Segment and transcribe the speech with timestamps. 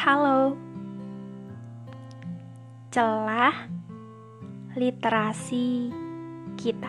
[0.00, 0.56] Halo.
[2.88, 3.68] Celah
[4.72, 5.92] literasi
[6.56, 6.88] kita.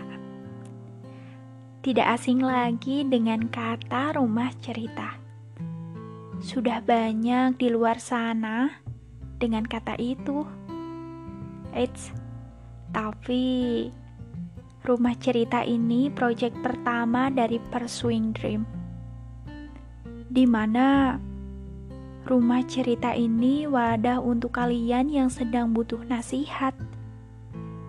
[1.83, 5.19] Tidak asing lagi dengan kata rumah cerita.
[6.39, 8.79] Sudah banyak di luar sana
[9.35, 10.47] dengan kata itu.
[11.75, 12.15] Eits,
[12.95, 13.91] tapi
[14.87, 18.63] rumah cerita ini proyek pertama dari Pursuing Dream.
[20.31, 21.19] Di mana
[22.25, 26.77] rumah cerita ini wadah untuk kalian yang sedang butuh nasihat,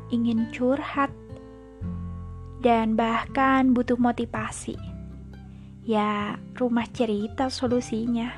[0.08, 1.12] ingin curhat,
[2.64, 4.78] dan bahkan butuh motivasi.
[5.82, 8.30] Ya, rumah cerita solusinya.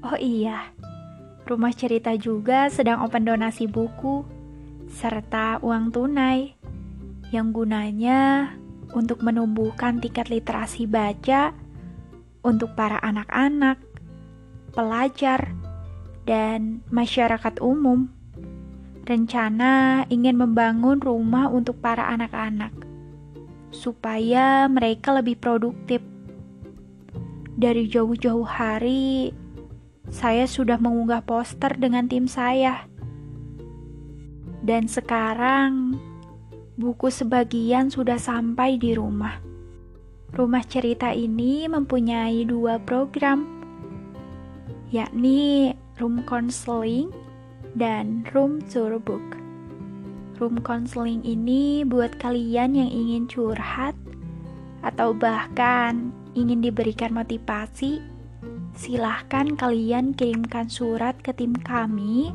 [0.00, 0.72] Oh iya,
[1.44, 4.24] rumah cerita juga sedang open donasi buku
[4.90, 6.56] serta uang tunai
[7.30, 8.54] yang gunanya
[8.90, 11.54] untuk menumbuhkan tingkat literasi baca
[12.40, 13.78] untuk para anak-anak,
[14.72, 15.52] pelajar,
[16.24, 18.10] dan masyarakat umum
[19.04, 22.70] rencana ingin membangun rumah untuk para anak-anak
[23.70, 26.02] supaya mereka lebih produktif.
[27.60, 29.34] Dari jauh-jauh hari,
[30.10, 32.86] saya sudah mengunggah poster dengan tim saya.
[34.60, 35.96] Dan sekarang,
[36.76, 39.38] buku sebagian sudah sampai di rumah.
[40.30, 43.59] Rumah cerita ini mempunyai dua program,
[44.90, 45.70] yakni
[46.02, 47.14] room counseling
[47.78, 49.22] dan room tour book.
[50.42, 53.94] Room counseling ini buat kalian yang ingin curhat
[54.82, 58.02] atau bahkan ingin diberikan motivasi,
[58.74, 62.34] silahkan kalian kirimkan surat ke tim kami.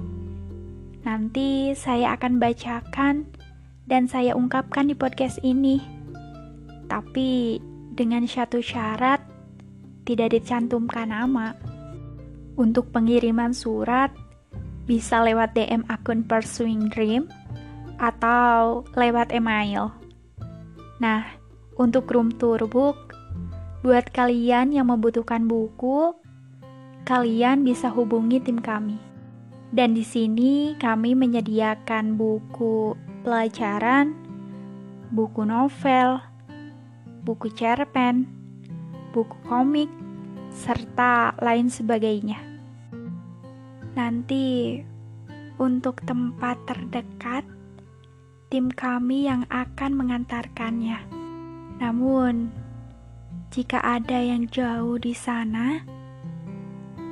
[1.03, 3.29] Nanti saya akan bacakan
[3.85, 5.81] dan saya ungkapkan di podcast ini.
[6.85, 7.59] Tapi
[7.97, 9.21] dengan satu syarat,
[10.05, 11.74] tidak dicantumkan nama.
[12.55, 14.15] Untuk pengiriman surat,
[14.87, 17.27] bisa lewat DM akun Pursuing Dream
[17.99, 19.91] atau lewat email.
[21.03, 21.27] Nah,
[21.75, 23.11] untuk room tour book,
[23.83, 26.15] buat kalian yang membutuhkan buku,
[27.03, 28.95] kalian bisa hubungi tim kami.
[29.75, 32.95] Dan di sini kami menyediakan buku
[33.27, 34.15] pelajaran,
[35.11, 36.23] buku novel,
[37.27, 38.29] buku cerpen,
[39.11, 39.91] buku komik,
[40.55, 42.39] serta lain sebagainya.
[43.99, 44.79] Nanti,
[45.59, 47.43] untuk tempat terdekat,
[48.47, 50.99] tim kami yang akan mengantarkannya.
[51.83, 52.55] Namun,
[53.51, 55.83] jika ada yang jauh di sana,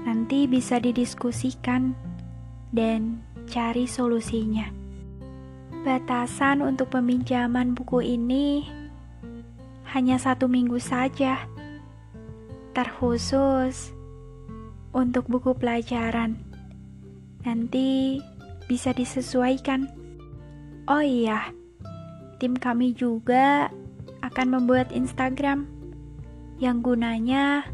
[0.08, 1.96] nanti bisa didiskusikan
[2.72, 4.72] dan cari solusinya.
[5.84, 8.64] Batasan untuk peminjaman buku ini
[9.92, 11.44] hanya satu minggu saja,
[12.74, 13.94] terkhusus
[14.94, 16.38] untuk buku pelajaran
[17.46, 18.20] nanti
[18.66, 19.88] bisa disesuaikan.
[20.90, 21.54] Oh iya,
[22.42, 23.72] tim kami juga
[24.24, 25.68] akan membuat Instagram
[26.60, 27.68] yang gunanya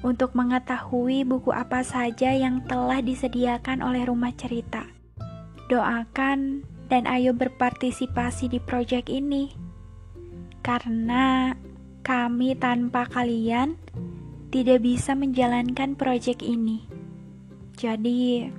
[0.00, 4.86] untuk mengetahui buku apa saja yang telah disediakan oleh rumah cerita.
[5.68, 9.54] Doakan dan ayo berpartisipasi di proyek ini.
[10.60, 11.54] Karena
[12.02, 13.78] kami tanpa kalian
[14.50, 16.84] tidak bisa menjalankan proyek ini.
[17.80, 18.50] Jadi,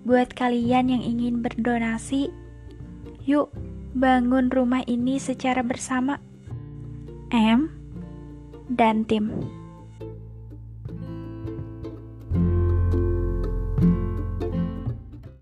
[0.00, 2.32] Buat kalian yang ingin berdonasi,
[3.28, 3.52] yuk
[3.92, 6.16] bangun rumah ini secara bersama.
[7.28, 7.68] M
[8.72, 9.59] dan tim.